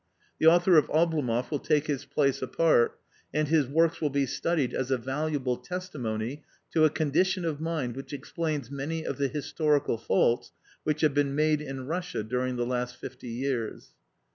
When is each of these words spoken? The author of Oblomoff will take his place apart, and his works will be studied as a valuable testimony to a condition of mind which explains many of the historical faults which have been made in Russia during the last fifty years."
The 0.39 0.47
author 0.47 0.77
of 0.77 0.87
Oblomoff 0.87 1.51
will 1.51 1.59
take 1.59 1.85
his 1.85 2.05
place 2.05 2.41
apart, 2.41 2.97
and 3.31 3.47
his 3.47 3.67
works 3.67 4.01
will 4.01 4.09
be 4.09 4.25
studied 4.25 4.73
as 4.73 4.89
a 4.89 4.97
valuable 4.97 5.57
testimony 5.57 6.43
to 6.73 6.85
a 6.85 6.89
condition 6.89 7.45
of 7.45 7.61
mind 7.61 7.95
which 7.95 8.11
explains 8.11 8.71
many 8.71 9.03
of 9.05 9.17
the 9.19 9.27
historical 9.27 9.99
faults 9.99 10.53
which 10.85 11.01
have 11.01 11.13
been 11.13 11.35
made 11.35 11.61
in 11.61 11.85
Russia 11.85 12.23
during 12.23 12.55
the 12.55 12.65
last 12.65 12.95
fifty 12.95 13.29
years." 13.29 13.91